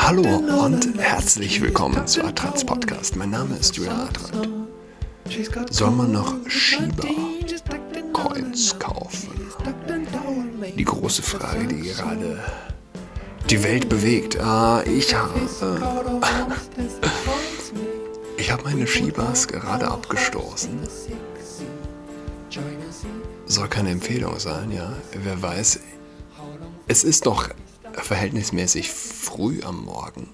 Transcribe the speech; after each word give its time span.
Hallo 0.00 0.22
und 0.64 0.96
herzlich 0.96 1.60
willkommen 1.60 2.06
zu 2.06 2.22
Atrans 2.22 2.64
Podcast. 2.64 3.16
Mein 3.16 3.30
Name 3.30 3.56
ist 3.56 3.74
Julian 3.76 4.02
Atrat. 4.02 4.48
Soll 5.70 5.90
man 5.90 6.12
noch 6.12 6.36
Shiba-Coins 6.46 7.18
kaufen? 8.78 9.30
Die 10.76 10.84
große 10.84 11.22
Frage, 11.22 11.66
die 11.66 11.82
gerade 11.82 12.38
die 13.50 13.64
Welt 13.64 13.88
bewegt. 13.88 14.38
Ah, 14.38 14.84
ich 14.84 15.12
habe. 15.16 15.40
Ich 18.36 18.52
habe 18.52 18.62
meine 18.62 18.86
Shibas 18.86 19.48
gerade 19.48 19.88
abgestoßen. 19.88 20.78
Soll 23.46 23.68
keine 23.68 23.90
Empfehlung 23.90 24.38
sein, 24.38 24.70
ja. 24.70 24.92
Wer 25.24 25.42
weiß, 25.42 25.80
es 26.88 27.04
ist 27.04 27.26
doch 27.26 27.50
verhältnismäßig 27.92 28.90
früh 28.90 29.60
am 29.62 29.84
Morgen. 29.84 30.30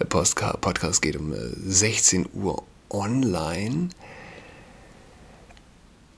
Der 0.00 0.06
Podcast 0.06 1.02
geht 1.02 1.16
um 1.16 1.34
16 1.34 2.24
äh, 2.24 2.28
Uhr 2.32 2.62
online. 2.90 3.90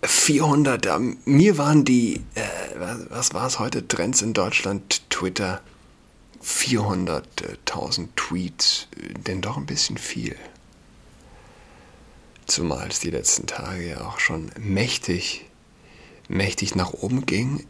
400, 0.03 0.89
mir 1.25 1.59
waren 1.59 1.85
die, 1.85 2.23
äh, 2.35 2.47
was 3.11 3.35
war 3.35 3.47
es 3.47 3.59
heute, 3.59 3.87
Trends 3.89 4.23
in 4.23 4.35
Deutschland, 4.35 5.03
Twitter, 5.11 5.61
400.000 6.45 8.09
Tweets, 8.15 8.87
denn 9.27 9.41
doch 9.43 9.57
ein 9.57 9.67
bisschen 9.67 9.99
viel. 9.99 10.37
Zumal 12.47 12.89
es 12.89 13.01
die 13.01 13.11
letzten 13.11 13.49
Tage 13.49 13.89
ja 13.89 14.01
auch 14.03 14.21
schon 14.21 14.53
mächtig, 14.59 15.47
mächtig 16.29 16.77
nach 16.77 16.93
oben 16.93 17.27
ging 17.27 17.67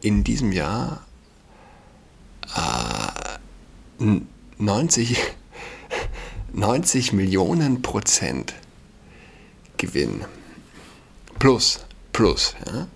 in 0.00 0.24
diesem 0.24 0.52
Jahr 0.52 1.04
äh, 2.54 4.04
90, 4.58 5.18
90 6.52 7.12
Millionen 7.12 7.82
Prozent 7.82 8.54
Gewinn. 9.76 10.24
Plus, 11.38 11.80
plus, 12.12 12.54
ja? 12.66 12.88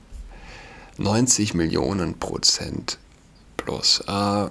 90 0.98 1.54
Millionen 1.54 2.18
Prozent 2.18 2.98
plus. 3.56 4.00
Äh, 4.06 4.48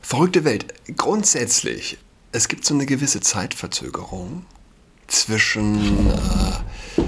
verrückte 0.00 0.44
Welt. 0.44 0.74
Grundsätzlich, 0.96 1.98
es 2.32 2.48
gibt 2.48 2.64
so 2.64 2.74
eine 2.74 2.86
gewisse 2.86 3.20
Zeitverzögerung 3.20 4.44
zwischen 5.06 6.10
äh, 6.10 7.02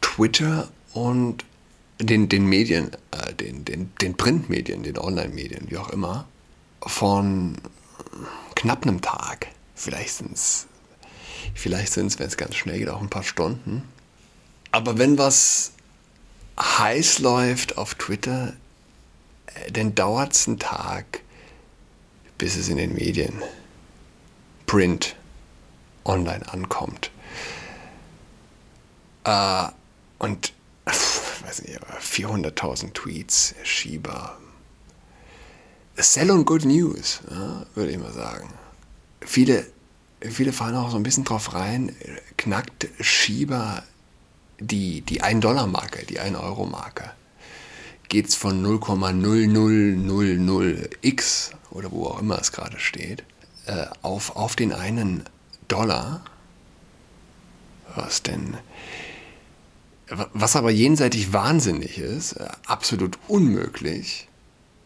Twitter 0.00 0.68
und 0.94 1.44
den, 1.98 2.28
den 2.28 2.46
Medien, 2.46 2.90
äh, 3.10 3.34
den, 3.34 3.64
den, 3.64 3.92
den 4.00 4.16
Printmedien, 4.16 4.82
den 4.82 4.98
Online-Medien, 4.98 5.70
wie 5.70 5.78
auch 5.78 5.90
immer, 5.90 6.26
von 6.82 7.56
knapp 8.54 8.82
einem 8.82 9.00
Tag, 9.00 9.48
vielleicht 9.74 10.14
sind 10.14 10.32
es, 10.32 10.66
vielleicht 11.54 11.92
sind 11.92 12.06
es, 12.06 12.18
wenn 12.18 12.26
es 12.26 12.36
ganz 12.36 12.54
schnell 12.54 12.78
geht, 12.78 12.88
auch 12.88 13.00
ein 13.00 13.10
paar 13.10 13.22
Stunden. 13.22 13.82
Aber 14.72 14.98
wenn 14.98 15.16
was 15.18 15.72
heiß 16.58 17.20
läuft 17.20 17.78
auf 17.78 17.94
Twitter, 17.94 18.54
äh, 19.46 19.72
dann 19.72 19.94
dauert 19.94 20.32
es 20.32 20.46
einen 20.46 20.58
Tag, 20.58 21.22
bis 22.38 22.56
es 22.56 22.68
in 22.68 22.76
den 22.76 22.94
Medien, 22.94 23.42
Print, 24.66 25.16
online 26.04 26.46
ankommt. 26.52 27.10
Äh, 29.24 29.68
und 30.18 30.52
weiß 31.46 31.62
nicht, 31.62 31.78
400.000 31.78 32.92
Tweets, 32.92 33.54
Shiba. 33.62 34.36
Sell 35.96 36.30
on 36.30 36.44
good 36.44 36.64
news, 36.64 37.20
ja, 37.30 37.64
würde 37.74 37.92
ich 37.92 37.98
mal 37.98 38.12
sagen. 38.12 38.52
Viele, 39.20 39.64
viele 40.20 40.52
fallen 40.52 40.74
auch 40.74 40.90
so 40.90 40.96
ein 40.96 41.04
bisschen 41.04 41.24
drauf 41.24 41.54
rein, 41.54 41.94
knackt 42.36 42.88
Shiba 43.00 43.82
die, 44.58 45.02
die 45.02 45.22
1-Dollar-Marke, 45.22 46.04
die 46.06 46.18
1-Euro-Marke. 46.20 47.12
Geht 48.08 48.28
es 48.28 48.34
von 48.34 48.64
0,0000x 48.64 51.50
oder 51.70 51.92
wo 51.92 52.06
auch 52.06 52.20
immer 52.20 52.38
es 52.38 52.52
gerade 52.52 52.78
steht, 52.78 53.24
äh, 53.66 53.86
auf, 54.02 54.36
auf 54.36 54.56
den 54.56 54.72
einen 54.72 55.24
Dollar. 55.68 56.22
Was 57.94 58.22
denn? 58.22 58.56
Was 60.08 60.54
aber 60.54 60.70
jenseitig 60.70 61.32
wahnsinnig 61.32 61.98
ist, 61.98 62.34
äh, 62.34 62.46
absolut 62.66 63.18
unmöglich, 63.26 64.28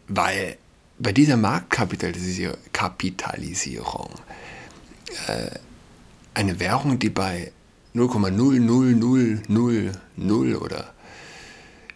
weil 0.09 0.57
bei 0.99 1.13
dieser 1.13 1.37
Marktkapitalisierung 1.37 4.09
äh, 5.27 5.51
eine 6.33 6.59
Währung, 6.59 6.99
die 6.99 7.11
bei 7.11 7.53
0,00000 7.95 10.57
oder 10.57 10.95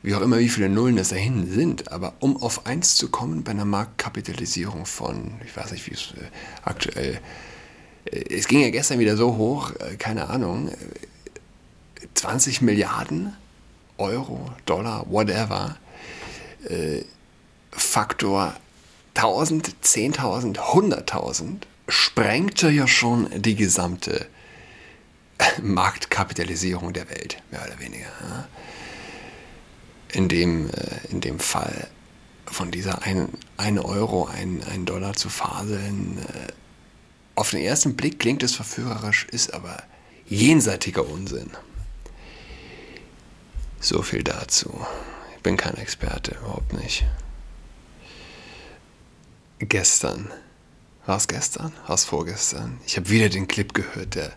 wie 0.02 0.14
auch 0.14 0.20
immer, 0.20 0.38
wie 0.38 0.50
viele 0.50 0.68
Nullen 0.68 0.98
es 0.98 1.08
dahin 1.08 1.50
sind, 1.50 1.90
aber 1.90 2.12
um 2.20 2.36
auf 2.36 2.66
1 2.66 2.96
zu 2.96 3.08
kommen 3.08 3.42
bei 3.42 3.52
einer 3.52 3.64
Marktkapitalisierung 3.64 4.84
von, 4.84 5.32
ich 5.46 5.56
weiß 5.56 5.72
nicht, 5.72 5.86
wie 5.86 5.94
es 5.94 6.12
äh, 6.20 6.26
aktuell, 6.62 7.18
es 8.04 8.48
ging 8.48 8.60
ja 8.60 8.68
gestern 8.68 8.98
wieder 8.98 9.16
so 9.16 9.36
hoch, 9.36 9.72
keine 9.98 10.28
Ahnung, 10.28 10.70
20 12.24 12.62
Milliarden 12.62 13.36
Euro, 13.98 14.50
Dollar, 14.64 15.04
whatever, 15.10 15.76
äh, 16.66 17.02
Faktor 17.70 18.54
1000, 19.12 19.76
10.000, 19.84 20.56
100.000 20.58 21.56
sprengte 21.86 22.70
ja 22.70 22.88
schon 22.88 23.28
die 23.42 23.56
gesamte 23.56 24.26
Marktkapitalisierung 25.62 26.94
der 26.94 27.10
Welt, 27.10 27.42
mehr 27.50 27.62
oder 27.62 27.78
weniger. 27.78 28.08
In, 30.14 30.28
dem, 30.30 30.70
äh, 30.70 31.10
in 31.10 31.20
dem 31.20 31.38
Fall 31.38 31.88
von 32.46 32.70
dieser 32.70 33.02
1 33.02 33.28
Euro, 33.80 34.28
1 34.28 34.64
Dollar 34.86 35.12
zu 35.12 35.28
faseln, 35.28 36.18
äh, 36.20 36.52
auf 37.34 37.50
den 37.50 37.60
ersten 37.60 37.96
Blick 37.96 38.18
klingt 38.18 38.42
es 38.42 38.54
verführerisch, 38.54 39.26
ist 39.30 39.52
aber 39.52 39.82
jenseitiger 40.26 41.06
Unsinn. 41.06 41.50
So 43.84 44.00
viel 44.00 44.22
dazu. 44.22 44.80
Ich 45.36 45.42
bin 45.42 45.58
kein 45.58 45.76
Experte, 45.76 46.36
überhaupt 46.40 46.72
nicht. 46.72 47.04
Gestern. 49.58 50.32
War 51.04 51.18
es 51.18 51.28
gestern? 51.28 51.70
War 51.86 51.94
es 51.94 52.06
vorgestern? 52.06 52.80
Ich 52.86 52.96
habe 52.96 53.10
wieder 53.10 53.28
den 53.28 53.46
Clip 53.46 53.74
gehört 53.74 54.14
der 54.14 54.32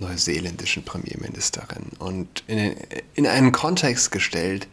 neuseeländischen 0.00 0.84
Premierministerin 0.84 1.92
und 1.98 2.44
in, 2.46 2.76
in 3.14 3.26
einen 3.26 3.52
Kontext 3.52 4.10
gestellt, 4.10 4.68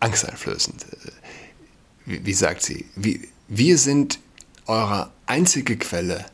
angsteinflößend. 0.00 0.84
Wie, 2.04 2.26
wie 2.26 2.34
sagt 2.34 2.60
sie? 2.60 2.84
Wie, 2.96 3.30
wir 3.48 3.78
sind 3.78 4.18
eure 4.66 5.10
einzige 5.24 5.78
Quelle 5.78 6.26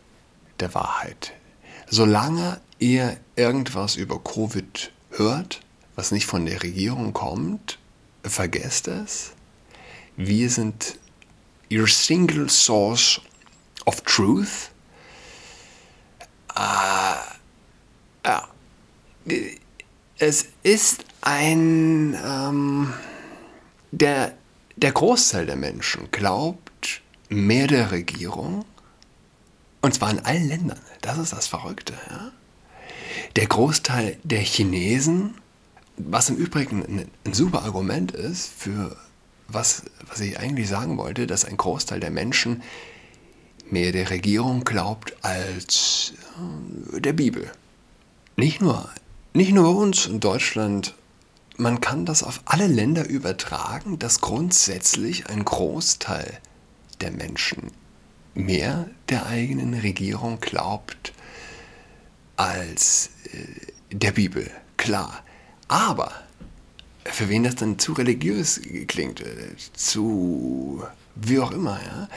der 0.59 0.75
Wahrheit. 0.75 1.33
Solange 1.89 2.61
ihr 2.81 3.19
irgendwas 3.37 3.95
über 3.95 4.19
Covid 4.19 4.91
hört, 5.11 5.61
was 5.97 6.13
nicht 6.13 6.27
von 6.27 6.47
der 6.47 6.63
Regierung 6.63 7.13
kommt, 7.13 7.79
vergesst 8.23 8.87
es. 8.87 9.33
Wir 10.17 10.49
sind 10.51 10.99
your 11.73 11.89
single 11.89 12.49
source 12.49 13.21
of 13.87 14.03
truth. 14.03 14.71
Äh, 16.55 17.17
ja. 18.25 18.49
Es 20.19 20.47
ist 20.63 21.05
ein, 21.23 22.17
ähm, 22.25 22.93
der, 23.91 24.35
der 24.77 24.93
Großteil 24.93 25.47
der 25.47 25.57
Menschen 25.57 26.11
glaubt 26.11 27.03
mehr 27.29 27.67
der 27.67 27.91
Regierung, 27.91 28.65
und 29.83 29.95
zwar 29.95 30.11
in 30.11 30.21
allen 30.21 30.49
Ländern. 30.49 30.81
Das 31.01 31.19
ist 31.19 31.33
das 31.33 31.47
Verrückte. 31.47 31.95
Ja? 32.11 32.33
Der 33.37 33.47
Großteil 33.47 34.19
der 34.25 34.41
Chinesen 34.41 35.35
was 35.97 36.29
im 36.29 36.37
Übrigen 36.37 37.09
ein, 37.25 37.33
super 37.33 37.63
Argument 37.63 38.13
ist 38.13 38.51
für 38.57 38.97
was, 39.49 39.83
was 40.09 40.21
ich 40.21 40.39
eigentlich 40.39 40.69
sagen 40.69 40.99
wollte, 40.99 41.27
dass 41.27 41.45
ein 41.45 41.57
Großteil 41.57 42.01
der 42.01 42.11
Menschen 42.11 42.63
mehr 43.71 43.93
der 43.93 44.11
Regierung 44.11 44.65
glaubt 44.65 45.17
als 45.23 46.15
äh, 46.95 47.01
der 47.01 47.13
Bibel. 47.13 47.51
Nicht 48.37 48.61
nur, 48.61 48.89
nicht 49.33 49.53
nur 49.53 49.65
bei 49.65 49.81
uns 49.81 50.07
in 50.07 50.21
Deutschland, 50.21 50.95
man 51.57 51.81
kann 51.81 52.05
das 52.05 52.23
auf 52.23 52.41
alle 52.45 52.67
Länder 52.67 53.09
übertragen, 53.09 53.99
dass 53.99 54.21
grundsätzlich 54.21 55.29
ein 55.29 55.45
Großteil 55.45 56.39
der 57.01 57.11
Menschen 57.11 57.73
mehr 58.35 58.89
der 59.09 59.27
eigenen 59.27 59.75
Regierung 59.75 60.41
glaubt 60.41 61.13
als 62.37 63.11
äh, 63.33 63.95
der 63.97 64.13
Bibel. 64.13 64.51
Klar, 64.77 65.23
aber 65.69 66.13
für 67.05 67.29
wen 67.29 67.45
das 67.45 67.57
dann 67.57 67.79
zu 67.79 67.93
religiös 67.93 68.61
klingt, 68.87 69.21
äh, 69.21 69.55
zu 69.75 70.83
wie 71.15 71.41
auch 71.41 71.51
immer. 71.51 71.81
Ja? 71.85 72.09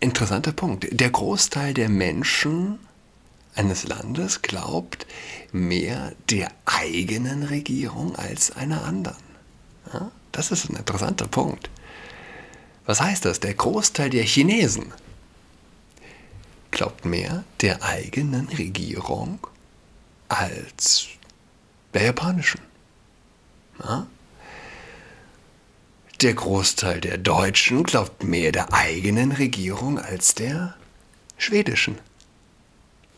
Interessanter 0.00 0.52
Punkt. 0.52 0.86
Der 0.90 1.10
Großteil 1.10 1.74
der 1.74 1.88
Menschen 1.88 2.78
eines 3.54 3.86
Landes 3.86 4.42
glaubt 4.42 5.06
mehr 5.52 6.12
der 6.30 6.50
eigenen 6.66 7.42
Regierung 7.42 8.16
als 8.16 8.50
einer 8.50 8.84
anderen. 8.84 9.22
Ja? 9.92 10.10
Das 10.32 10.50
ist 10.50 10.68
ein 10.68 10.76
interessanter 10.76 11.28
Punkt. 11.28 11.70
Was 12.86 13.00
heißt 13.00 13.24
das? 13.24 13.40
Der 13.40 13.54
Großteil 13.54 14.10
der 14.10 14.24
Chinesen 14.24 14.92
glaubt 16.70 17.04
mehr 17.04 17.44
der 17.60 17.82
eigenen 17.82 18.48
Regierung 18.48 19.38
als 20.28 21.06
der 21.94 22.02
japanischen. 22.02 22.60
Ja? 23.82 24.06
Der 26.20 26.34
Großteil 26.34 27.00
der 27.00 27.18
Deutschen 27.18 27.82
glaubt 27.82 28.24
mehr 28.24 28.52
der 28.52 28.72
eigenen 28.72 29.32
Regierung 29.32 29.98
als 29.98 30.34
der 30.34 30.74
schwedischen. 31.36 31.98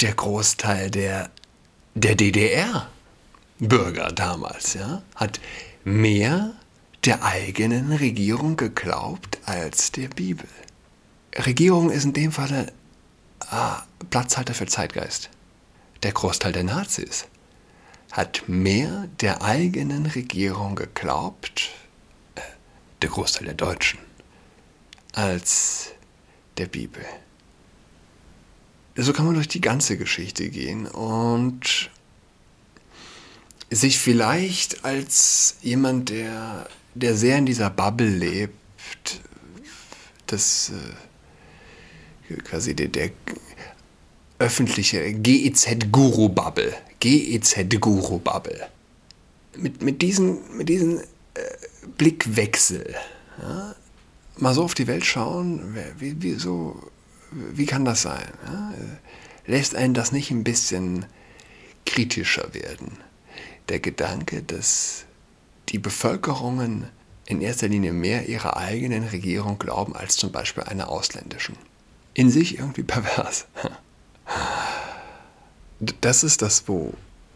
Der 0.00 0.14
Großteil 0.14 0.90
der, 0.90 1.30
der 1.94 2.14
DDR-Bürger 2.14 4.12
damals 4.12 4.74
ja, 4.74 5.02
hat 5.14 5.40
mehr 5.84 6.52
der 7.04 7.22
eigenen 7.22 7.92
Regierung 7.92 8.56
geglaubt 8.56 9.38
als 9.44 9.92
der 9.92 10.08
Bibel. 10.08 10.48
Regierung 11.34 11.90
ist 11.90 12.04
in 12.04 12.12
dem 12.12 12.32
Falle 12.32 12.72
ah, 13.50 13.82
Platzhalter 14.10 14.54
für 14.54 14.66
Zeitgeist. 14.66 15.30
Der 16.02 16.12
Großteil 16.12 16.52
der 16.52 16.64
Nazis 16.64 17.26
hat 18.16 18.44
mehr 18.48 19.08
der 19.20 19.42
eigenen 19.42 20.06
Regierung 20.06 20.74
geglaubt, 20.74 21.70
äh, 22.34 22.40
der 23.02 23.10
Großteil 23.10 23.44
der 23.44 23.54
Deutschen, 23.54 23.98
als 25.12 25.90
der 26.56 26.66
Bibel. 26.66 27.04
So 28.96 29.12
kann 29.12 29.26
man 29.26 29.34
durch 29.34 29.48
die 29.48 29.60
ganze 29.60 29.98
Geschichte 29.98 30.48
gehen 30.48 30.86
und 30.86 31.90
sich 33.70 33.98
vielleicht 33.98 34.84
als 34.86 35.56
jemand, 35.60 36.08
der 36.08 36.66
der 36.96 37.14
sehr 37.14 37.36
in 37.36 37.46
dieser 37.46 37.68
Bubble 37.68 38.08
lebt, 38.08 39.20
das 40.26 40.72
äh, 42.30 42.34
quasi 42.38 42.74
der, 42.74 42.88
der 42.88 43.10
öffentliche 44.38 45.12
GEZ-Guru-Bubble, 45.12 46.74
GEZ-Guru-Bubble. 47.00 48.68
Mit, 49.56 49.82
mit 49.82 50.02
diesen, 50.02 50.56
mit 50.56 50.68
diesen 50.68 51.00
äh, 51.00 51.04
Blickwechsel, 51.96 52.94
ja, 53.40 53.74
mal 54.38 54.54
so 54.54 54.64
auf 54.64 54.74
die 54.74 54.86
Welt 54.86 55.04
schauen, 55.04 55.76
wie, 55.98 56.22
wie, 56.22 56.34
so, 56.34 56.90
wie 57.30 57.66
kann 57.66 57.84
das 57.84 58.02
sein? 58.02 58.26
Ja? 58.44 58.74
Lässt 59.46 59.74
einen 59.74 59.94
das 59.94 60.12
nicht 60.12 60.30
ein 60.30 60.44
bisschen 60.44 61.06
kritischer 61.84 62.52
werden? 62.52 62.98
Der 63.68 63.80
Gedanke, 63.80 64.42
dass 64.42 65.04
die 65.68 65.78
Bevölkerungen 65.78 66.88
in 67.26 67.40
erster 67.40 67.68
Linie 67.68 67.92
mehr 67.92 68.28
ihrer 68.28 68.56
eigenen 68.56 69.04
Regierung 69.04 69.58
glauben 69.58 69.96
als 69.96 70.16
zum 70.16 70.32
Beispiel 70.32 70.64
einer 70.64 70.88
ausländischen. 70.88 71.56
In 72.14 72.30
sich 72.30 72.58
irgendwie 72.58 72.84
pervers. 72.84 73.46
Das 75.78 76.22
ist 76.24 76.42
das, 76.42 76.68
wo, 76.68 76.94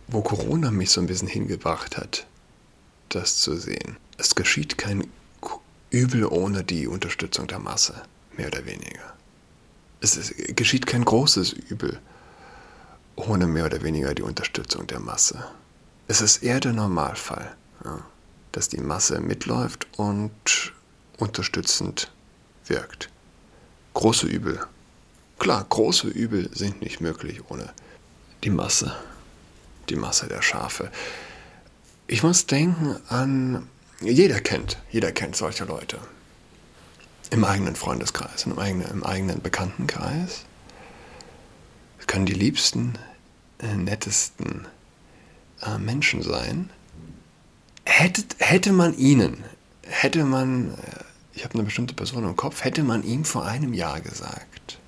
wo 0.08 0.22
Corona 0.22 0.70
mich 0.70 0.90
so 0.90 1.00
ein 1.00 1.06
bisschen 1.06 1.28
hingebracht 1.28 1.96
hat, 1.96 2.26
das 3.08 3.36
zu 3.36 3.56
sehen. 3.56 3.96
Es 4.16 4.34
geschieht 4.34 4.78
kein 4.78 5.06
Übel 5.90 6.24
ohne 6.24 6.62
die 6.64 6.86
Unterstützung 6.86 7.46
der 7.48 7.58
Masse, 7.58 8.02
mehr 8.36 8.46
oder 8.46 8.64
weniger. 8.64 9.14
Es 10.00 10.16
ist, 10.16 10.34
geschieht 10.56 10.86
kein 10.86 11.04
großes 11.04 11.52
Übel 11.52 11.98
ohne 13.16 13.46
mehr 13.46 13.66
oder 13.66 13.82
weniger 13.82 14.14
die 14.14 14.22
Unterstützung 14.22 14.86
der 14.86 15.00
Masse. 15.00 15.44
Es 16.06 16.20
ist 16.20 16.42
eher 16.42 16.60
der 16.60 16.72
Normalfall. 16.72 17.54
Ja 17.84 18.02
dass 18.52 18.68
die 18.68 18.80
Masse 18.80 19.20
mitläuft 19.20 19.86
und 19.96 20.72
unterstützend 21.18 22.12
wirkt. 22.66 23.08
Große 23.94 24.26
Übel. 24.26 24.60
Klar, 25.38 25.64
große 25.68 26.08
Übel 26.08 26.50
sind 26.52 26.82
nicht 26.82 27.00
möglich 27.00 27.42
ohne 27.48 27.72
die 28.44 28.50
Masse. 28.50 28.94
Die 29.88 29.96
Masse 29.96 30.28
der 30.28 30.42
Schafe. 30.42 30.90
Ich 32.06 32.22
muss 32.22 32.46
denken 32.46 32.96
an, 33.08 33.68
jeder 34.00 34.40
kennt, 34.40 34.78
jeder 34.90 35.12
kennt 35.12 35.36
solche 35.36 35.64
Leute. 35.64 35.98
Im 37.30 37.44
eigenen 37.44 37.76
Freundeskreis, 37.76 38.46
im 38.46 38.58
eigenen, 38.58 38.90
im 38.90 39.04
eigenen 39.04 39.40
Bekanntenkreis. 39.40 40.44
Es 41.98 42.06
können 42.06 42.26
die 42.26 42.32
liebsten, 42.32 42.94
äh, 43.60 43.76
nettesten 43.76 44.66
äh, 45.62 45.78
Menschen 45.78 46.22
sein, 46.22 46.70
hätte, 47.84 48.24
hätte 48.38 48.72
man 48.72 48.96
ihnen, 48.96 49.44
hätte 49.82 50.24
man, 50.24 50.74
äh, 50.74 51.04
ich 51.34 51.44
habe 51.44 51.54
eine 51.54 51.64
bestimmte 51.64 51.94
Person 51.94 52.24
im 52.24 52.36
Kopf, 52.36 52.64
hätte 52.64 52.82
man 52.82 53.04
ihm 53.04 53.24
vor 53.24 53.44
einem 53.44 53.74
Jahr 53.74 54.00
gesagt, 54.00 54.78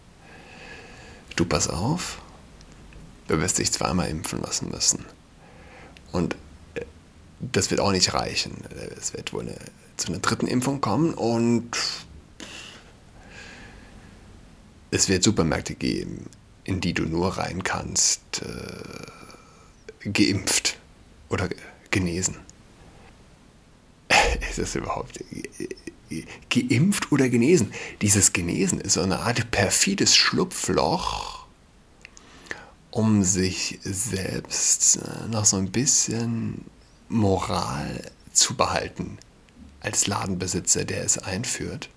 du 1.36 1.44
pass 1.44 1.68
auf, 1.68 2.21
du 3.32 3.40
wirst 3.40 3.58
dich 3.58 3.72
zweimal 3.72 4.08
impfen 4.08 4.40
lassen 4.40 4.70
müssen. 4.70 5.04
Und 6.12 6.36
äh, 6.74 6.82
das 7.40 7.70
wird 7.70 7.80
auch 7.80 7.92
nicht 7.92 8.12
reichen. 8.12 8.58
Es 8.98 9.14
wird 9.14 9.32
wohl 9.32 9.42
eine, 9.42 9.56
zu 9.96 10.08
einer 10.08 10.18
dritten 10.18 10.46
Impfung 10.46 10.80
kommen 10.80 11.14
und 11.14 11.70
es 14.90 15.08
wird 15.08 15.24
Supermärkte 15.24 15.74
geben, 15.74 16.26
in 16.64 16.80
die 16.80 16.92
du 16.92 17.04
nur 17.04 17.38
rein 17.38 17.62
kannst, 17.62 18.42
äh, 18.42 20.10
geimpft 20.10 20.76
oder 21.30 21.48
genesen 21.90 22.36
ist 24.48 24.58
das 24.58 24.74
überhaupt 24.74 25.20
geimpft 26.50 27.10
oder 27.12 27.28
genesen? 27.28 27.72
Dieses 28.02 28.32
Genesen 28.32 28.80
ist 28.80 28.94
so 28.94 29.00
eine 29.00 29.20
Art 29.20 29.50
perfides 29.50 30.14
Schlupfloch, 30.14 31.41
um 32.92 33.24
sich 33.24 33.80
selbst 33.82 34.96
äh, 34.96 35.28
noch 35.28 35.46
so 35.46 35.56
ein 35.56 35.72
bisschen 35.72 36.64
Moral 37.08 38.02
zu 38.32 38.54
behalten 38.54 39.18
als 39.80 40.06
Ladenbesitzer, 40.06 40.84
der 40.84 41.02
es 41.02 41.18
einführt. 41.18 41.88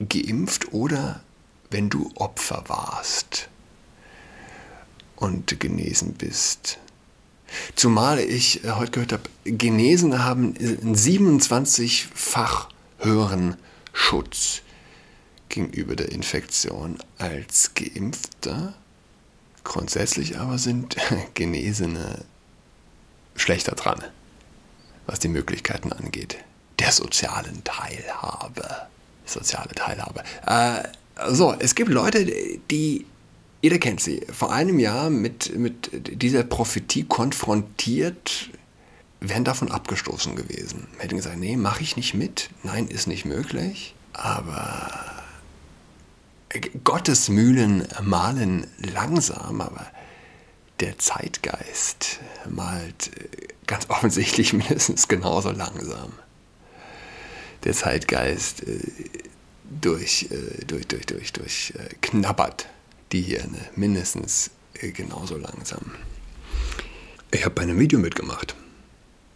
Geimpft 0.00 0.72
oder 0.72 1.20
wenn 1.70 1.90
du 1.90 2.10
Opfer 2.16 2.64
warst 2.66 3.48
und 5.16 5.60
genesen 5.60 6.14
bist. 6.14 6.78
Zumal 7.76 8.18
ich 8.18 8.64
äh, 8.64 8.72
heute 8.72 8.92
gehört 8.92 9.12
habe, 9.12 9.22
Genesene 9.44 10.24
haben 10.24 10.54
einen 10.58 10.94
27-fach 10.94 12.68
höheren 12.98 13.56
Schutz 13.92 14.62
gegenüber 15.48 15.96
der 15.96 16.12
Infektion 16.12 16.98
als 17.18 17.72
Geimpfte. 17.74 18.74
Grundsätzlich 19.68 20.38
aber 20.38 20.56
sind 20.56 20.96
Genesene 21.34 22.24
schlechter 23.36 23.74
dran, 23.74 24.02
was 25.06 25.18
die 25.18 25.28
Möglichkeiten 25.28 25.92
angeht. 25.92 26.38
Der 26.78 26.90
sozialen 26.90 27.62
Teilhabe. 27.64 28.66
Soziale 29.26 29.74
Teilhabe. 29.74 30.24
Äh, 30.46 30.84
so, 31.34 31.54
es 31.58 31.74
gibt 31.74 31.90
Leute, 31.90 32.24
die 32.70 33.04
jeder 33.60 33.78
kennt 33.78 34.00
sie, 34.00 34.22
vor 34.32 34.52
einem 34.52 34.78
Jahr 34.78 35.10
mit, 35.10 35.54
mit 35.58 35.90
dieser 35.92 36.44
Prophetie 36.44 37.04
konfrontiert, 37.04 38.48
wären 39.20 39.44
davon 39.44 39.70
abgestoßen 39.70 40.34
gewesen. 40.34 40.86
Hätten 40.96 41.16
gesagt, 41.16 41.36
nee, 41.36 41.56
mache 41.56 41.82
ich 41.82 41.96
nicht 41.96 42.14
mit, 42.14 42.48
nein, 42.62 42.88
ist 42.88 43.06
nicht 43.06 43.26
möglich. 43.26 43.94
Aber 44.14 45.17
Gottes 46.82 47.28
Mühlen 47.28 47.86
malen 48.02 48.66
langsam, 48.78 49.60
aber 49.60 49.86
der 50.80 50.98
Zeitgeist 50.98 52.20
malt 52.48 53.10
ganz 53.66 53.90
offensichtlich 53.90 54.52
mindestens 54.54 55.08
genauso 55.08 55.50
langsam. 55.50 56.12
Der 57.64 57.72
Zeitgeist 57.72 58.66
äh, 58.66 58.80
durch, 59.80 60.28
äh, 60.30 60.64
durch, 60.64 60.86
durch, 60.86 61.06
durch, 61.06 61.32
durch 61.32 61.74
äh, 61.76 61.94
knabbert 62.00 62.68
die 63.12 63.22
Hirne 63.22 63.58
mindestens 63.76 64.50
äh, 64.74 64.90
genauso 64.90 65.36
langsam. 65.36 65.92
Ich 67.30 67.44
habe 67.44 67.54
bei 67.54 67.62
einem 67.62 67.78
Video 67.78 67.98
mitgemacht, 67.98 68.54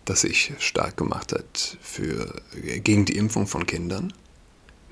das 0.04 0.22
sich 0.22 0.52
stark 0.58 0.96
gemacht 0.96 1.32
hat 1.32 1.76
für, 1.82 2.40
äh, 2.64 2.80
gegen 2.80 3.04
die 3.04 3.16
Impfung 3.16 3.46
von 3.46 3.66
Kindern. 3.66 4.12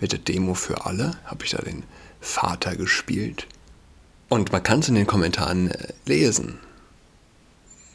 Mit 0.01 0.13
der 0.13 0.19
Demo 0.19 0.55
für 0.55 0.87
alle 0.87 1.19
habe 1.25 1.45
ich 1.45 1.51
da 1.51 1.59
den 1.59 1.85
Vater 2.21 2.77
gespielt. 2.77 3.47
Und 4.29 4.53
man 4.53 4.63
kann 4.63 4.81
es 4.81 4.89
in 4.89 4.95
den 4.95 5.07
Kommentaren 5.07 5.71
äh, 5.71 5.89
lesen. 6.07 6.59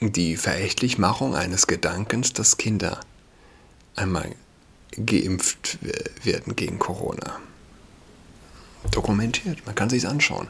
Die 0.01 0.35
Verächtlichmachung 0.35 1.35
eines 1.35 1.67
Gedankens, 1.67 2.33
dass 2.33 2.57
Kinder 2.57 2.99
einmal 3.95 4.35
geimpft 4.91 5.79
werden 6.23 6.55
gegen 6.55 6.79
Corona. 6.79 7.39
Dokumentiert, 8.91 9.65
man 9.65 9.75
kann 9.75 9.89
sich 9.89 10.07
anschauen. 10.07 10.47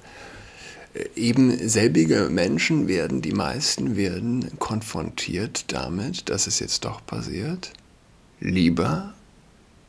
Eben 1.15 1.67
selbige 1.67 2.29
Menschen 2.29 2.87
werden, 2.87 3.21
die 3.21 3.33
meisten 3.33 3.95
werden 3.95 4.57
konfrontiert 4.59 5.71
damit, 5.73 6.29
dass 6.29 6.47
es 6.47 6.59
jetzt 6.59 6.85
doch 6.85 7.05
passiert. 7.05 7.71
Lieber 8.39 9.13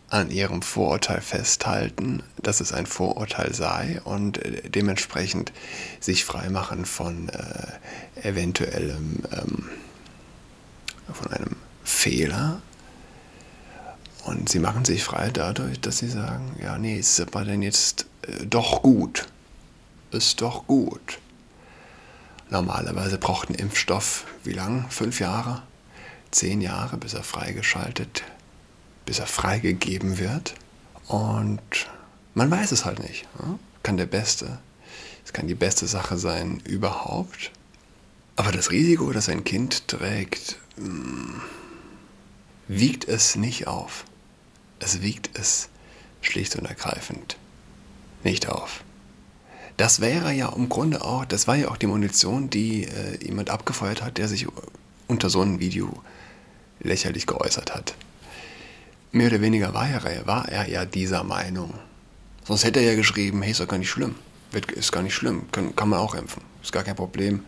an 0.08 0.30
ihrem 0.30 0.62
Vorurteil 0.62 1.20
festhalten, 1.20 2.22
dass 2.40 2.60
es 2.60 2.72
ein 2.72 2.86
Vorurteil 2.86 3.54
sei 3.54 4.00
und 4.04 4.38
äh, 4.38 4.68
dementsprechend 4.68 5.52
sich 6.00 6.24
freimachen 6.24 6.84
von 6.84 7.28
äh, 7.28 8.28
eventuellem, 8.28 9.22
ähm, 9.32 9.68
von 11.12 11.32
einem 11.32 11.56
Fehler. 11.84 12.60
Und 14.24 14.48
sie 14.48 14.58
machen 14.58 14.84
sich 14.84 15.04
frei 15.04 15.30
dadurch, 15.30 15.80
dass 15.80 15.98
sie 15.98 16.08
sagen, 16.08 16.56
ja, 16.60 16.78
nee, 16.78 16.98
ist 16.98 17.20
aber 17.20 17.44
denn 17.44 17.62
jetzt 17.62 18.06
äh, 18.22 18.46
doch 18.46 18.82
gut. 18.82 19.26
Ist 20.12 20.40
doch 20.40 20.66
gut. 20.68 21.18
Normalerweise 22.48 23.18
braucht 23.18 23.50
ein 23.50 23.54
Impfstoff 23.54 24.24
wie 24.44 24.52
lang? 24.52 24.88
Fünf 24.88 25.18
Jahre? 25.18 25.62
Zehn 26.30 26.60
Jahre, 26.60 26.96
bis 26.96 27.14
er 27.14 27.24
freigeschaltet 27.24 28.22
bis 29.06 29.20
er 29.20 29.26
freigegeben 29.26 30.18
wird. 30.18 30.54
Und 31.06 31.60
man 32.34 32.50
weiß 32.50 32.72
es 32.72 32.84
halt 32.84 32.98
nicht. 32.98 33.26
Kann 33.82 33.96
der 33.96 34.06
Beste, 34.06 34.58
es 35.24 35.32
kann 35.32 35.46
die 35.46 35.54
beste 35.54 35.86
Sache 35.86 36.18
sein 36.18 36.60
überhaupt. 36.64 37.52
Aber 38.34 38.52
das 38.52 38.70
Risiko, 38.70 39.12
das 39.12 39.30
ein 39.30 39.44
Kind 39.44 39.88
trägt, 39.88 40.58
hm, 40.76 41.40
wiegt 42.68 43.08
es 43.08 43.36
nicht 43.36 43.66
auf. 43.66 44.04
Es 44.80 45.00
wiegt 45.00 45.38
es 45.38 45.70
schlicht 46.20 46.56
und 46.56 46.66
ergreifend 46.66 47.38
nicht 48.24 48.48
auf. 48.48 48.82
Das 49.78 50.00
wäre 50.00 50.32
ja 50.32 50.48
im 50.50 50.68
Grunde 50.68 51.02
auch, 51.02 51.24
das 51.24 51.46
war 51.46 51.54
ja 51.54 51.68
auch 51.68 51.76
die 51.76 51.86
Munition, 51.86 52.50
die 52.50 52.84
äh, 52.84 53.24
jemand 53.24 53.50
abgefeuert 53.50 54.02
hat, 54.02 54.18
der 54.18 54.26
sich 54.26 54.46
unter 55.06 55.30
so 55.30 55.40
einem 55.40 55.60
Video 55.60 56.02
lächerlich 56.80 57.26
geäußert 57.26 57.74
hat 57.74 57.94
mehr 59.12 59.28
oder 59.28 59.40
weniger 59.40 59.74
war 59.74 59.88
er, 59.88 60.26
war 60.26 60.48
er 60.48 60.68
ja 60.68 60.84
dieser 60.84 61.24
Meinung. 61.24 61.74
Sonst 62.44 62.64
hätte 62.64 62.80
er 62.80 62.92
ja 62.92 62.96
geschrieben, 62.96 63.42
hey, 63.42 63.50
ist 63.50 63.60
doch 63.60 63.68
gar 63.68 63.78
nicht 63.78 63.90
schlimm. 63.90 64.14
Ist 64.74 64.92
gar 64.92 65.02
nicht 65.02 65.14
schlimm, 65.14 65.50
kann, 65.52 65.74
kann 65.74 65.88
man 65.88 65.98
auch 65.98 66.14
impfen. 66.14 66.42
Ist 66.62 66.72
gar 66.72 66.84
kein 66.84 66.96
Problem, 66.96 67.44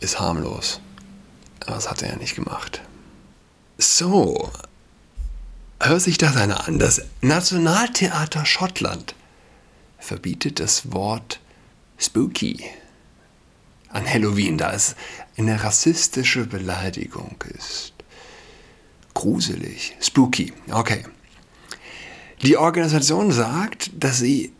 ist 0.00 0.18
harmlos. 0.18 0.80
Aber 1.60 1.76
das 1.76 1.90
hat 1.90 2.02
er 2.02 2.10
ja 2.10 2.16
nicht 2.16 2.34
gemacht. 2.34 2.80
So, 3.78 4.50
hört 5.80 6.00
sich 6.00 6.18
das 6.18 6.36
einer 6.36 6.66
an. 6.66 6.78
Das 6.78 7.02
Nationaltheater 7.20 8.46
Schottland 8.46 9.14
verbietet 9.98 10.60
das 10.60 10.92
Wort 10.92 11.40
spooky 11.98 12.64
an 13.90 14.06
Halloween, 14.06 14.58
da 14.58 14.72
es 14.72 14.96
eine 15.36 15.62
rassistische 15.62 16.46
Beleidigung 16.46 17.36
ist. 17.54 17.92
Gruselig. 19.16 19.96
Spooky. 19.98 20.52
Okay. 20.70 21.02
Die 22.42 22.58
Organisation 22.58 23.32
sagt, 23.32 23.90
dass 23.94 24.18
sie, 24.18 24.52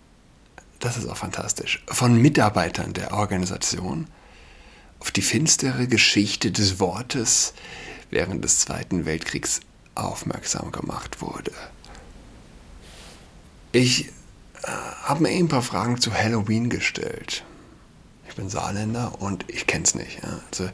das 0.79 0.97
ist 0.97 1.07
auch 1.07 1.19
fantastisch, 1.19 1.85
von 1.89 2.17
Mitarbeitern 2.17 2.95
der 2.95 3.13
Organisation 3.13 4.07
auf 4.99 5.11
die 5.11 5.21
finstere 5.21 5.87
Geschichte 5.89 6.53
des 6.53 6.81
Wortes 6.81 7.53
während 8.09 8.43
des 8.45 8.61
Zweiten 8.61 9.05
Weltkriegs 9.05 9.61
aufmerksam 9.95 10.73
gemacht 10.73 11.21
wurde. 11.21 11.53
Ich 13.73 14.07
äh, 14.07 14.11
habe 15.03 15.25
mir 15.25 15.33
eben 15.33 15.45
ein 15.45 15.49
paar 15.51 15.61
Fragen 15.61 16.01
zu 16.01 16.15
Halloween 16.15 16.71
gestellt. 16.71 17.45
Ich 18.27 18.37
bin 18.37 18.49
Saarländer 18.49 19.21
und 19.21 19.45
ich 19.49 19.67
kenne 19.67 19.85
es 19.85 19.95
nicht. 19.95 20.23
Ja. 20.23 20.41
Also, 20.51 20.71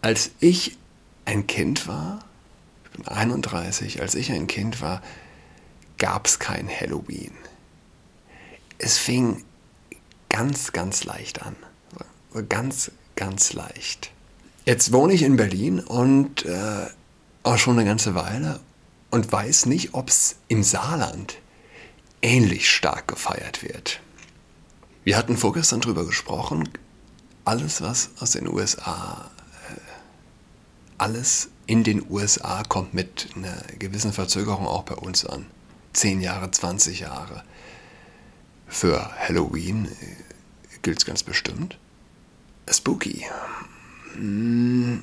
als 0.00 0.32
ich 0.40 0.76
ein 1.24 1.46
Kind 1.46 1.86
war, 1.86 2.24
31, 3.06 4.00
als 4.00 4.14
ich 4.14 4.32
ein 4.32 4.46
Kind 4.46 4.80
war, 4.80 5.02
gab 5.98 6.26
es 6.26 6.38
kein 6.38 6.68
Halloween. 6.68 7.32
Es 8.78 8.98
fing 8.98 9.44
ganz, 10.28 10.72
ganz 10.72 11.04
leicht 11.04 11.42
an. 11.42 11.56
Ganz, 12.48 12.90
ganz 13.16 13.52
leicht. 13.52 14.10
Jetzt 14.64 14.92
wohne 14.92 15.12
ich 15.12 15.22
in 15.22 15.36
Berlin 15.36 15.80
und 15.80 16.44
äh, 16.46 16.86
auch 17.42 17.58
schon 17.58 17.78
eine 17.78 17.84
ganze 17.86 18.14
Weile 18.14 18.60
und 19.10 19.30
weiß 19.30 19.66
nicht, 19.66 19.94
ob 19.94 20.08
es 20.08 20.36
im 20.48 20.62
Saarland 20.62 21.36
ähnlich 22.22 22.70
stark 22.70 23.08
gefeiert 23.08 23.62
wird. 23.62 24.00
Wir 25.04 25.16
hatten 25.16 25.36
vorgestern 25.36 25.80
darüber 25.80 26.06
gesprochen, 26.06 26.68
alles, 27.44 27.82
was 27.82 28.10
aus 28.20 28.30
den 28.30 28.46
USA, 28.46 29.30
alles 31.02 31.48
in 31.66 31.82
den 31.82 32.08
USA 32.08 32.62
kommt 32.62 32.94
mit 32.94 33.30
einer 33.34 33.60
gewissen 33.80 34.12
Verzögerung 34.12 34.68
auch 34.68 34.84
bei 34.84 34.94
uns 34.94 35.26
an. 35.26 35.46
10 35.94 36.20
Jahre, 36.20 36.48
20 36.48 37.00
Jahre. 37.00 37.42
Für 38.68 39.10
Halloween 39.18 39.86
äh, 39.86 39.88
gilt 40.82 40.98
es 40.98 41.04
ganz 41.04 41.24
bestimmt. 41.24 41.76
Spooky. 42.70 43.26
Mm, 44.16 45.00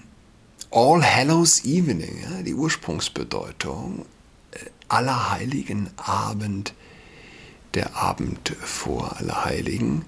All 0.72 1.04
Hallows 1.04 1.66
Evening, 1.66 2.24
ja, 2.24 2.44
die 2.44 2.54
Ursprungsbedeutung. 2.54 4.06
Äh, 4.52 4.70
Allerheiligen 4.88 5.90
Abend, 5.98 6.74
der 7.74 7.98
Abend 7.98 8.56
vor 8.62 9.18
Allerheiligen. 9.18 10.06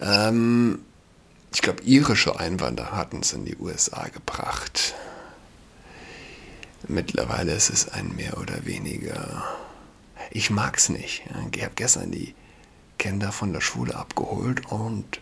Ähm, 0.00 0.78
ich 1.52 1.62
glaube, 1.62 1.82
irische 1.82 2.38
Einwanderer 2.38 2.92
hatten 2.92 3.20
es 3.20 3.32
in 3.32 3.44
die 3.44 3.56
USA 3.56 4.08
gebracht. 4.08 4.94
Mittlerweile 6.86 7.52
ist 7.52 7.70
es 7.70 7.88
ein 7.88 8.14
mehr 8.14 8.38
oder 8.38 8.64
weniger. 8.64 9.44
Ich 10.30 10.50
mag's 10.50 10.88
nicht. 10.88 11.24
Ich 11.52 11.62
habe 11.62 11.74
gestern 11.74 12.10
die 12.10 12.34
Kinder 12.98 13.32
von 13.32 13.52
der 13.52 13.60
Schule 13.60 13.94
abgeholt 13.94 14.66
und 14.70 15.20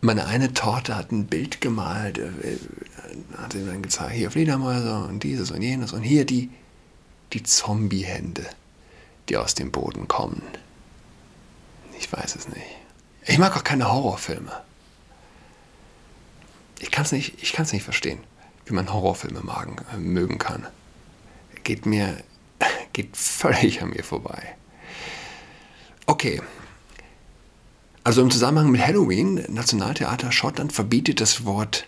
meine 0.00 0.26
eine 0.26 0.54
Torte 0.54 0.96
hat 0.96 1.10
ein 1.10 1.26
Bild 1.26 1.60
gemalt, 1.60 2.18
äh, 2.18 2.56
hat 3.36 3.52
sie 3.52 3.66
dann 3.66 3.82
gezeigt, 3.82 4.12
hier 4.12 4.30
Fledermäuse 4.30 5.04
und 5.04 5.22
dieses 5.24 5.50
und 5.50 5.60
jenes 5.60 5.92
und 5.92 6.02
hier 6.02 6.24
die, 6.24 6.50
die 7.32 7.42
Zombie-Hände, 7.42 8.46
die 9.28 9.36
aus 9.36 9.54
dem 9.54 9.72
Boden 9.72 10.06
kommen. 10.06 10.42
Ich 11.98 12.12
weiß 12.12 12.36
es 12.36 12.48
nicht. 12.48 12.66
Ich 13.26 13.38
mag 13.38 13.56
auch 13.56 13.64
keine 13.64 13.90
Horrorfilme. 13.90 14.52
Ich 16.80 16.90
kann 16.90 17.04
es 17.04 17.12
nicht, 17.12 17.42
nicht 17.72 17.82
verstehen, 17.82 18.20
wie 18.66 18.74
man 18.74 18.92
Horrorfilme 18.92 19.40
magen, 19.40 19.76
äh, 19.92 19.96
mögen 19.96 20.38
kann 20.38 20.66
geht 21.68 21.84
mir, 21.84 22.16
geht 22.94 23.14
völlig 23.14 23.82
an 23.82 23.90
mir 23.90 24.02
vorbei. 24.02 24.56
Okay. 26.06 26.40
Also 28.02 28.22
im 28.22 28.30
Zusammenhang 28.30 28.70
mit 28.70 28.80
Halloween, 28.80 29.44
Nationaltheater 29.48 30.32
Schottland 30.32 30.72
verbietet 30.72 31.20
das 31.20 31.44
Wort 31.44 31.86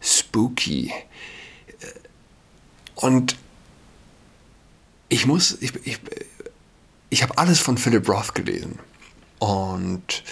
spooky. 0.00 0.94
Und 2.94 3.36
ich 5.10 5.26
muss, 5.26 5.58
ich, 5.60 5.74
ich, 5.84 5.98
ich 7.10 7.22
habe 7.22 7.36
alles 7.36 7.58
von 7.58 7.76
Philip 7.76 8.08
Roth 8.08 8.34
gelesen. 8.34 8.78
Und 9.38 10.22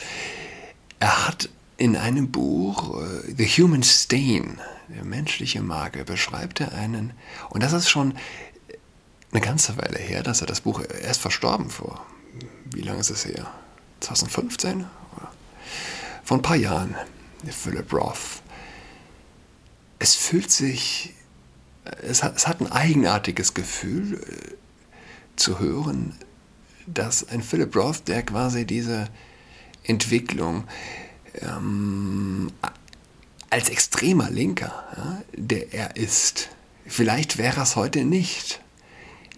er 1.00 1.28
hat 1.28 1.50
in 1.76 1.96
einem 1.96 2.30
Buch, 2.30 2.90
uh, 2.90 3.06
The 3.36 3.46
Human 3.46 3.82
Stain, 3.82 4.60
der 4.88 5.04
menschliche 5.04 5.62
Makel, 5.62 6.04
beschreibt 6.04 6.60
er 6.60 6.72
einen, 6.72 7.12
und 7.50 7.62
das 7.62 7.72
ist 7.72 7.88
schon 7.88 8.14
eine 9.32 9.40
ganze 9.40 9.76
Weile 9.76 9.98
her, 9.98 10.22
dass 10.22 10.40
er 10.40 10.46
das 10.46 10.60
Buch 10.60 10.82
erst 11.02 11.20
verstorben 11.20 11.68
vor. 11.68 12.04
Wie 12.66 12.82
lange 12.82 13.00
ist 13.00 13.10
es 13.10 13.24
her? 13.24 13.50
2015? 14.00 14.86
Vor 16.22 16.38
ein 16.38 16.42
paar 16.42 16.56
Jahren, 16.56 16.94
Philip 17.50 17.92
Roth. 17.92 18.42
Es 19.98 20.14
fühlt 20.14 20.50
sich, 20.50 21.14
es 22.02 22.22
hat, 22.22 22.36
es 22.36 22.46
hat 22.46 22.60
ein 22.60 22.70
eigenartiges 22.70 23.54
Gefühl 23.54 24.20
äh, 24.20 24.54
zu 25.36 25.58
hören, 25.58 26.14
dass 26.86 27.28
ein 27.28 27.42
Philip 27.42 27.74
Roth, 27.74 28.08
der 28.08 28.22
quasi 28.22 28.64
diese 28.64 29.08
Entwicklung 29.82 30.64
ähm, 31.40 32.50
als 33.50 33.68
extremer 33.68 34.30
Linker, 34.30 34.72
ja, 34.96 35.22
der 35.36 35.72
er 35.72 35.96
ist, 35.96 36.50
vielleicht 36.86 37.38
wäre 37.38 37.62
es 37.62 37.76
heute 37.76 38.04
nicht 38.04 38.60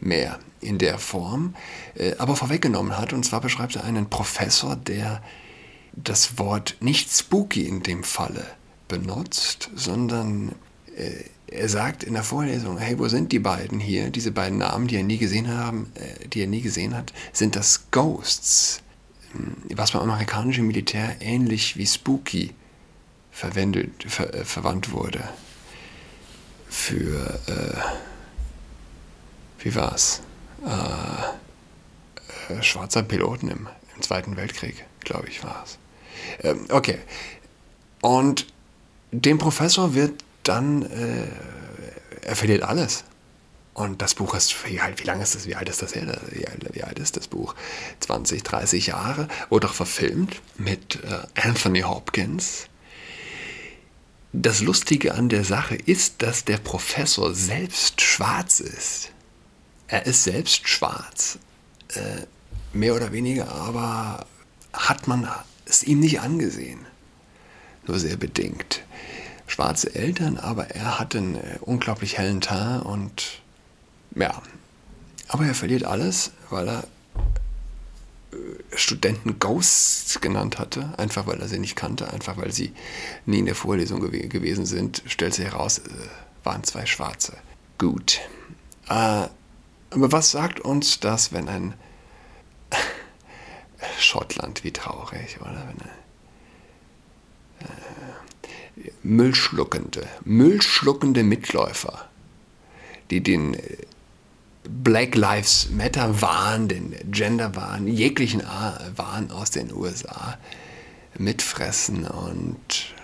mehr 0.01 0.39
in 0.61 0.79
der 0.79 0.99
Form, 0.99 1.55
äh, 1.95 2.15
aber 2.19 2.37
vorweggenommen 2.37 2.97
hat. 2.97 3.13
Und 3.13 3.25
zwar 3.25 3.41
beschreibt 3.41 3.77
er 3.77 3.85
einen 3.85 4.09
Professor, 4.09 4.77
der 4.77 5.23
das 5.93 6.39
Wort 6.39 6.77
nicht 6.81 7.11
spooky 7.11 7.67
in 7.67 7.83
dem 7.83 8.05
Falle 8.05 8.45
benutzt, 8.89 9.71
sondern 9.75 10.55
äh, 10.97 11.25
er 11.49 11.69
sagt 11.69 12.03
in 12.03 12.15
der 12.15 12.23
Vorlesung, 12.23 12.79
hey, 12.79 12.99
wo 12.99 13.09
sind 13.09 13.33
die 13.33 13.39
beiden 13.39 13.79
hier? 13.79 14.11
Diese 14.11 14.33
beiden 14.33 14.59
Namen, 14.59 14.89
die 14.89 14.97
er 14.97 15.03
nie 15.03 15.19
gesehen 15.19 15.49
haben, 15.49 15.93
äh, 15.95 16.29
die 16.29 16.41
er 16.41 16.49
nie 16.49 16.61
gesehen 16.61 16.97
hat, 16.97 17.13
sind 17.33 17.57
das 17.57 17.91
Ghosts, 17.91 18.83
was 19.75 19.93
beim 19.93 20.03
amerikanischen 20.03 20.67
Militär 20.67 21.17
ähnlich 21.21 21.77
wie 21.77 21.87
Spooky 21.87 22.55
verwendet, 23.31 24.05
ver, 24.09 24.33
äh, 24.35 24.45
verwandt 24.45 24.93
wurde. 24.93 25.23
Für, 26.69 27.41
äh, 27.47 27.77
wie 29.61 29.75
war's? 29.75 30.23
Äh, 30.65 32.55
äh, 32.55 32.63
schwarzer 32.63 33.03
Piloten 33.03 33.49
im, 33.49 33.69
im 33.95 34.03
Zweiten 34.03 34.37
Weltkrieg, 34.37 34.85
glaube 35.01 35.29
ich, 35.29 35.45
war 35.45 35.65
es. 35.65 35.79
Ähm, 36.43 36.67
okay. 36.71 36.99
Und 38.01 38.47
dem 39.13 39.39
Professor 39.39 39.95
wird 39.95 40.25
dann, 40.43 40.83
äh, 40.83 41.27
er 42.23 42.37
verliert 42.37 42.63
alles. 42.63 43.05
Und 43.77 44.01
das 44.01 44.15
Buch 44.15 44.35
ist, 44.35 44.55
wie, 44.65 44.81
wie 44.97 45.05
lange 45.05 45.23
ist 45.23 45.35
das, 45.35 45.47
wie 45.47 45.55
alt 45.55 45.69
ist 45.69 45.83
das 45.83 45.95
her? 45.95 46.19
Wie 46.31 46.49
alt, 46.49 46.65
wie 46.73 46.83
alt 46.83 46.99
ist 46.99 47.19
das 47.19 47.29
Buch? 47.29 47.55
20, 48.01 48.43
30 48.43 48.87
Jahre, 48.87 49.29
wurde 49.51 49.69
auch 49.69 49.75
verfilmt 49.75 50.41
mit 50.57 50.99
äh, 51.05 51.19
Anthony 51.39 51.83
Hopkins. 51.83 52.69
Das 54.33 54.63
Lustige 54.63 55.13
an 55.13 55.29
der 55.29 55.45
Sache 55.45 55.75
ist, 55.75 56.23
dass 56.23 56.47
der 56.47 56.57
Professor 56.57 57.35
selbst 57.35 58.01
schwarz 58.01 58.61
ist. 58.61 59.11
Er 59.89 60.07
ist 60.07 60.25
selbst 60.25 60.67
schwarz, 60.67 61.39
äh, 61.89 62.23
mehr 62.73 62.95
oder 62.95 63.13
weniger, 63.13 63.53
aber 63.53 64.25
hat 64.73 65.07
man 65.07 65.29
es 65.67 65.83
ihm 65.83 66.01
nicht 66.01 66.21
angesehen. 66.21 66.87
Nur 67.87 67.99
sehr 67.99 68.17
bedingt 68.17 68.81
schwarze 69.47 69.95
Eltern, 69.95 70.39
aber 70.39 70.71
er 70.71 70.99
hat 70.99 71.15
einen 71.15 71.37
äh, 71.37 71.59
unglaublich 71.61 72.19
hellen 72.19 72.41
Teint 72.41 72.85
und 72.85 73.43
ja. 74.17 74.43
Aber 75.29 75.45
er 75.45 75.55
verliert 75.55 75.85
alles, 75.85 76.31
weil 76.51 76.69
er 76.69 76.85
äh, 78.33 78.37
Studenten 78.77 79.39
Ghosts 79.39 80.21
genannt 80.21 80.59
hatte, 80.59 80.95
einfach 80.99 81.27
weil 81.27 81.41
er 81.41 81.49
sie 81.49 81.59
nicht 81.59 81.77
kannte, 81.77 82.13
einfach 82.13 82.37
weil 82.37 82.53
sie 82.53 82.73
nie 83.25 83.41
in 83.41 83.47
der 83.47 83.55
Vorlesung 83.55 84.01
gew 84.01 84.29
gewesen 84.29 84.67
sind, 84.67 85.03
stellt 85.07 85.35
sich 85.35 85.45
heraus, 85.45 85.79
äh, 85.79 85.91
waren 86.45 86.65
zwei 86.65 86.87
Schwarze. 86.87 87.37
Gut. 87.79 88.21
Äh, 88.89 89.29
aber 89.91 90.13
was 90.13 90.31
sagt 90.31 90.61
uns 90.61 91.01
das, 91.01 91.33
wenn 91.33 91.49
ein 91.49 91.75
Schottland, 93.99 94.65
wie 94.65 94.73
traurig, 94.73 95.41
oder? 95.41 95.65
Wenn 95.69 95.83
ein, 95.83 95.97
Müllschluckende, 99.03 100.07
Müllschluckende 100.25 101.23
Mitläufer, 101.23 102.09
die 103.11 103.23
den 103.23 103.55
äh, 103.55 103.77
Black 104.69 105.15
Lives 105.15 105.69
Matter 105.71 106.21
Wahn, 106.21 106.69
den 106.69 106.95
Gender 107.11 107.55
Wahn, 107.57 107.87
jeglichen 107.87 108.43
Wahn 108.97 109.31
aus 109.31 109.51
den 109.51 109.73
USA 109.73 110.39
mitfressen 111.19 112.07
und 112.07 112.95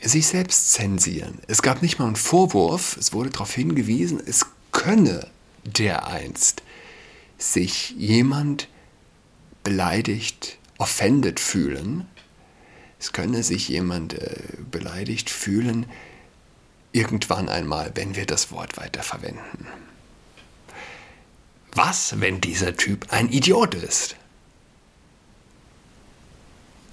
sich 0.00 0.26
selbst 0.26 0.72
zensieren. 0.72 1.38
Es 1.48 1.62
gab 1.62 1.82
nicht 1.82 1.98
mal 1.98 2.06
einen 2.06 2.16
Vorwurf, 2.16 2.96
es 2.96 3.12
wurde 3.12 3.30
darauf 3.30 3.52
hingewiesen, 3.52 4.20
es 4.24 4.46
könne 4.72 5.26
dereinst 5.64 6.62
sich 7.36 7.90
jemand 7.90 8.68
beleidigt, 9.64 10.58
offended 10.78 11.40
fühlen 11.40 12.06
es 12.98 13.12
könne 13.12 13.42
sich 13.42 13.68
jemand 13.68 14.14
äh, 14.14 14.42
beleidigt 14.70 15.30
fühlen, 15.30 15.86
irgendwann 16.98 17.48
einmal, 17.48 17.92
wenn 17.94 18.16
wir 18.16 18.26
das 18.26 18.50
Wort 18.50 18.76
weiter 18.76 19.04
verwenden. 19.04 19.68
Was, 21.72 22.20
wenn 22.20 22.40
dieser 22.40 22.76
Typ 22.76 23.06
ein 23.12 23.30
Idiot 23.30 23.74
ist? 23.74 24.16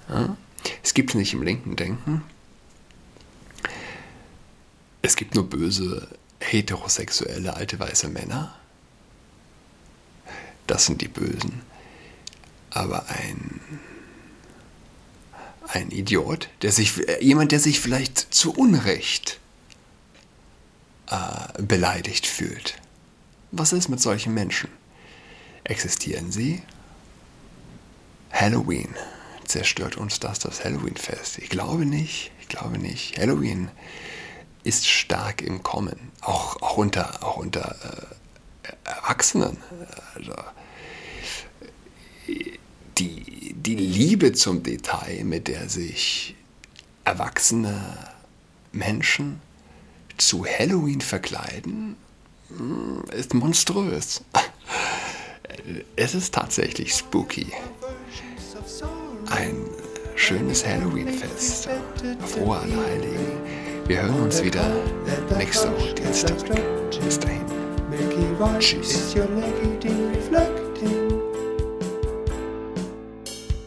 Ja? 0.08 0.36
Es 0.84 0.94
gibt 0.94 1.16
nicht 1.16 1.32
im 1.32 1.42
linken 1.42 1.74
Denken. 1.74 2.22
Es 5.02 5.16
gibt 5.16 5.34
nur 5.34 5.50
böse, 5.50 6.08
heterosexuelle, 6.38 7.54
alte 7.54 7.78
weiße 7.78 8.08
Männer. 8.08 8.54
Das 10.68 10.86
sind 10.86 11.00
die 11.00 11.08
Bösen. 11.08 11.62
Aber 12.70 13.08
ein 13.08 13.60
ein 15.68 15.90
Idiot, 15.90 16.48
der 16.62 16.70
sich, 16.70 17.08
äh, 17.08 17.22
jemand, 17.24 17.50
der 17.50 17.58
sich 17.58 17.80
vielleicht 17.80 18.32
zu 18.32 18.54
Unrecht 18.54 19.40
äh, 21.10 21.62
beleidigt 21.62 22.26
fühlt. 22.26 22.76
Was 23.52 23.72
ist 23.72 23.88
mit 23.88 24.00
solchen 24.00 24.34
Menschen? 24.34 24.70
Existieren 25.64 26.32
sie? 26.32 26.62
Halloween. 28.30 28.94
Zerstört 29.44 29.96
uns 29.96 30.20
das 30.20 30.40
das 30.40 30.64
Halloween-Fest? 30.64 31.38
Ich 31.38 31.48
glaube 31.48 31.86
nicht. 31.86 32.32
Ich 32.40 32.48
glaube 32.48 32.78
nicht. 32.78 33.18
Halloween 33.18 33.70
ist 34.64 34.86
stark 34.88 35.42
im 35.42 35.62
Kommen. 35.62 36.12
Auch, 36.20 36.60
auch 36.60 36.76
unter, 36.76 37.22
auch 37.22 37.36
unter 37.36 37.76
äh, 38.64 38.72
Erwachsenen. 38.84 39.58
Also, 40.14 40.34
die, 42.98 43.54
die 43.54 43.76
Liebe 43.76 44.32
zum 44.32 44.62
Detail, 44.62 45.22
mit 45.24 45.48
der 45.48 45.68
sich 45.68 46.34
erwachsene 47.04 47.96
Menschen 48.72 49.40
zu 50.16 50.44
Halloween 50.44 51.00
verkleiden, 51.00 51.96
hm, 52.48 53.02
ist 53.12 53.34
monströs. 53.34 54.22
Es 55.96 56.14
ist 56.14 56.34
tatsächlich 56.34 56.94
spooky. 56.94 57.46
Ein 59.30 59.56
schönes 60.14 60.64
Halloween-Fest. 60.64 61.68
Frohe 62.26 62.58
Allerheiligen. 62.58 63.40
Wir 63.86 64.02
hören 64.02 64.20
uns 64.20 64.44
wieder 64.44 64.64
nächste 65.38 65.72
Woche 65.72 65.94
Dienstag. 65.94 66.36
Bis 67.02 67.18
dahin. 67.18 67.40
Tschüss. 68.60 69.14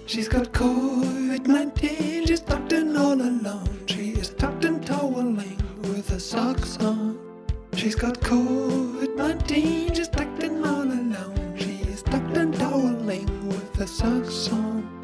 She's 0.06 0.28
got 0.28 0.52
COVID-19, 0.54 2.28
she's 2.28 2.42
tucked 2.42 2.74
in 2.74 2.96
all 2.96 3.14
alone. 3.14 3.70
She 3.88 4.12
is 4.12 4.30
tucked 4.30 4.66
in 4.66 4.82
toweling 4.82 5.59
her 6.10 6.19
socks 6.19 6.78
on. 6.78 7.19
She's 7.76 7.95
got 7.95 8.19
COVID-19, 8.22 9.95
she's 9.95 10.08
tucked 10.08 10.43
in 10.43 10.65
all 10.65 10.82
alone. 10.82 11.56
She 11.58 11.82
is 11.89 12.02
tucked 12.02 12.36
in 12.36 12.52
toweling 12.52 13.48
with 13.48 13.76
her 13.76 13.88
socks 13.88 14.50
on. 14.52 14.99